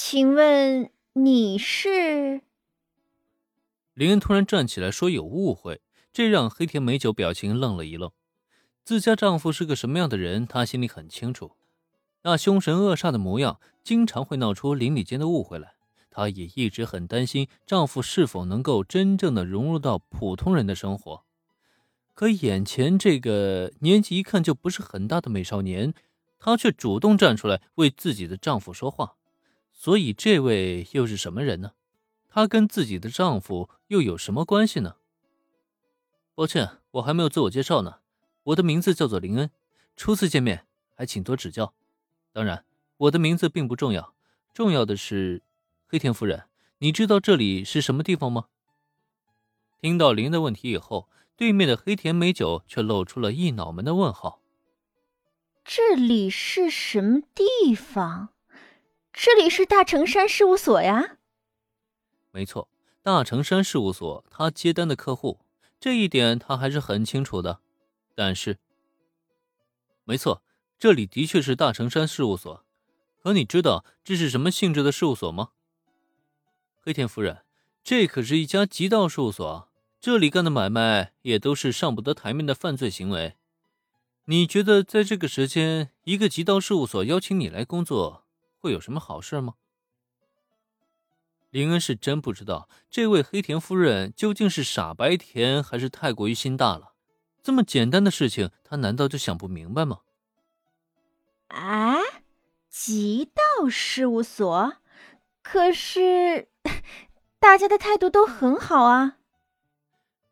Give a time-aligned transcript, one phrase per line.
[0.00, 2.42] 请问你是？
[3.94, 5.80] 林恩突然站起来说：“有误会。”
[6.14, 8.12] 这让黑田美酒表情愣了一愣。
[8.84, 11.56] 自家丈夫是个什么样的人，她心里很清楚。
[12.22, 15.74] 那凶神恶煞的模样，经常会闹出邻里间的误会来。
[16.10, 21.24] 她也一直很担心丈夫是否能够真正的融入到普通人的生活。
[22.14, 25.92] 可眼前这个年纪一看就不是很大的美少年，
[26.38, 29.16] 她却主动站出来为自己的丈夫说话。
[29.80, 31.74] 所以，这位又是什么人呢？
[32.28, 34.96] 她跟自己的丈夫又有什么关系呢？
[36.34, 38.00] 抱歉，我还没有自我介绍呢。
[38.42, 39.52] 我的名字叫做林恩，
[39.96, 41.72] 初次见面，还请多指教。
[42.32, 42.64] 当然，
[42.96, 44.12] 我的名字并不重要，
[44.52, 45.42] 重要的是，
[45.86, 46.48] 黑田夫人，
[46.78, 48.46] 你知道这里是什么地方吗？
[49.80, 54.42] 听到林的问题以后，对面的黑田美酒却露出了一脑门的问号。
[55.64, 58.30] 这里是什么地方？
[59.20, 61.18] 这里是大成山事务所呀。
[62.30, 62.68] 没错，
[63.02, 65.40] 大成山事务所，他接单的客户。
[65.80, 67.58] 这一点他还是很清楚的，
[68.14, 68.58] 但是，
[70.04, 70.44] 没错，
[70.78, 72.64] 这里的确是大成山事务所。
[73.20, 75.48] 可你知道这是什么性质的事务所吗？
[76.80, 77.42] 黑田夫人，
[77.82, 79.68] 这可是一家极道事务所，
[80.00, 83.34] 这里干的买卖也都是上不得台面的犯罪行为。
[84.26, 88.24] 你觉得在这个时间，一个极道事务所邀请你来工作，
[88.58, 89.54] 会有什么好事吗？
[91.50, 96.92] 林恩是真不知道这位黑田夫人究竟是傻白甜还是太过于心大了。
[97.42, 100.00] 这么简单的事情，她难道就想不明白吗？
[101.46, 101.96] 哎，
[102.68, 104.74] 极道事务所，
[105.42, 106.48] 可是
[107.38, 109.16] 大家的态度都很好啊。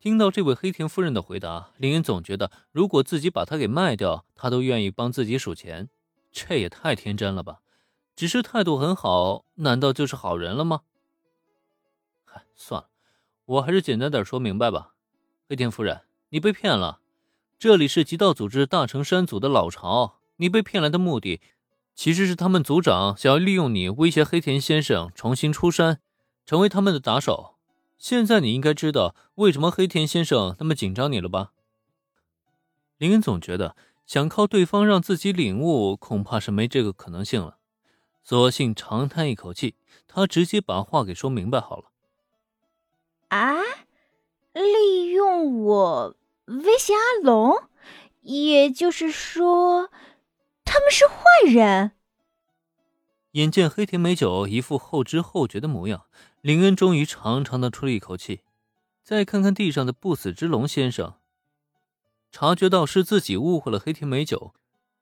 [0.00, 5.88] 听到这位黑田夫人的回答，林恩总觉得如果自己把她给卖掉，她都愿意帮自己数钱。
[6.32, 7.60] 这也太天真了吧！
[8.16, 10.82] 只是态度很好，难道就是好人了吗？
[12.24, 12.88] 嗨算了，
[13.44, 14.94] 我还是简单点说明白吧。
[15.48, 17.00] 黑田夫人，你被骗了。
[17.58, 21.40] 这里是极道组织大成山组的老巢，你被骗来的目的，
[21.94, 26.00] 其实是他们组长想要利用你威胁黑田先生重新出山，
[26.46, 27.56] 成为他们的打手。
[27.98, 31.52] 现在你应该知道为什么黑田先生那么紧张你了吧？
[32.98, 33.74] 林恩总觉得
[34.06, 37.58] 想靠对方让自己领悟，恐怕是没这个可能性了。
[38.24, 39.76] 索性长叹一口气，
[40.08, 41.92] 他直接把话给说明白好了。
[43.28, 43.56] 啊！
[44.54, 47.64] 利用我威胁阿龙，
[48.22, 49.90] 也就是说，
[50.64, 51.14] 他们是坏
[51.46, 51.92] 人。
[53.32, 56.04] 眼见黑田美酒一副后知后觉的模样，
[56.40, 58.42] 林恩终于长长的出了一口气。
[59.02, 61.14] 再看看地上的不死之龙先生，
[62.30, 64.54] 察觉到是自己误会了黑田美酒，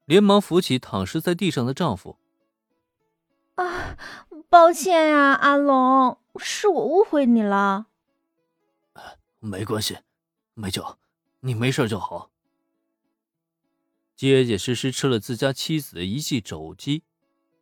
[0.06, 2.16] 连忙扶起躺尸在地上的丈夫。
[3.56, 3.98] 啊，
[4.48, 7.86] 抱歉呀，阿龙，是我误会你了。
[9.40, 9.98] 没关系，
[10.54, 10.98] 美酒，
[11.40, 12.30] 你没事就好。
[14.16, 17.02] 结结实实吃了自家妻子的一记肘击，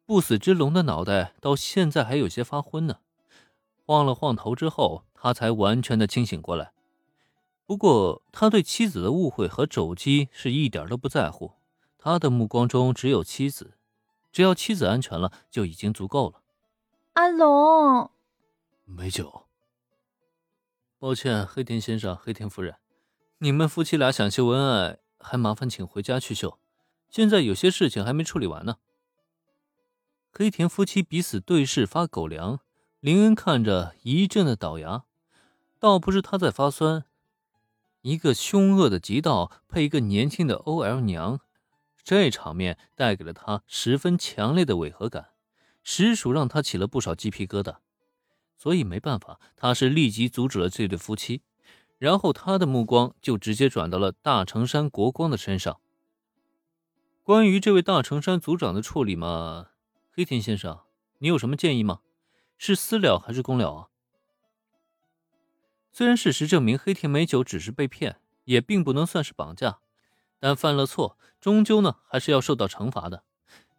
[0.05, 2.99] 不死之龙的脑袋到现在还有些发昏呢。
[3.87, 6.73] 晃了晃头之后，他才完全的清醒过来。
[7.67, 11.55] 不过，他对妻子的误会和肘击是一点都不在乎，
[11.99, 13.79] 他的目光中只有妻子，
[14.33, 16.43] 只要妻子安全了，就已经足够了。
[17.15, 18.11] 阿龙，
[18.85, 19.47] 美酒。
[20.99, 22.77] 抱歉，黑田先生、黑田夫人，
[23.39, 26.59] 你们夫妻俩想秀恩爱，还麻烦请回家去秀。
[27.09, 28.77] 现在有些事情还没处理完呢。
[30.33, 32.61] 黑田夫妻彼此对视，发狗粮。
[33.01, 35.05] 林恩看着一阵的倒牙，
[35.79, 37.07] 倒不是他在发酸，
[38.03, 41.41] 一个凶恶的极道配一个年轻的 OL 娘，
[42.11, 45.29] 这场面带给了他十分强烈的违和感，
[45.85, 47.77] 实属让他起了不少鸡皮疙瘩。
[48.59, 51.43] 所以没办法，他是立即阻止了这对夫妻，
[51.99, 55.79] 然后他的目光就直接转到了大成山国光的身上。
[57.23, 59.69] 关于这位大成山组长的处理嘛，
[60.11, 60.81] 黑田先生，
[61.19, 62.01] 你有什么建议吗？
[62.59, 63.89] 是私了还是公了啊？
[65.93, 69.79] 虽然事实证明黑田美酒只是被骗，也并不能算是绑架，
[70.41, 73.23] 但犯了错，终究呢还是要受到惩罚的。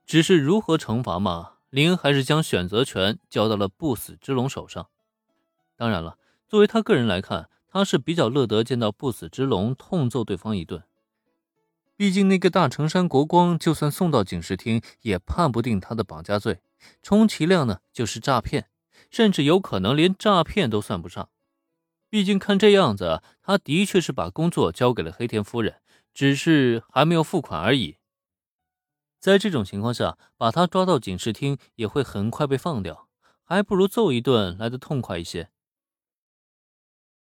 [0.06, 1.56] 只是如何惩罚嘛？
[1.70, 4.90] 林还是将选择权交到了不死之龙手上。
[5.76, 6.18] 当然了，
[6.48, 10.84] 作为他个人来看，他是比较乐得见到不死之龙痛揍对方一顿。
[11.96, 16.62] 毕竟那个大成山国光，就算送到警视厅，也判不定他的绑架罪，
[17.02, 18.70] 充其量呢就是诈骗，
[19.10, 21.30] 甚至有可能连诈骗都算不上。
[22.10, 25.76] 毕竟看这样子，他的确是把工作交给了黑田夫人，
[26.14, 27.98] 只是还没有付款而已。
[29.20, 33.08] 在这种情况下，把他抓到警视厅也会很快被放掉，
[33.44, 35.52] 还不如揍一顿来得痛快一些。